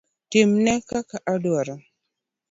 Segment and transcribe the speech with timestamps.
[0.31, 1.75] Timne kaka odwaro.